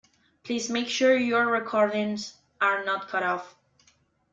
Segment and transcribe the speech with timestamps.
[0.41, 3.55] Please make sure your recordings are not cut off.